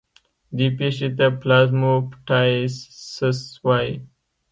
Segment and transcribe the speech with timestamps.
[0.57, 3.95] دې پېښې ته پلازموپټایسس وایي.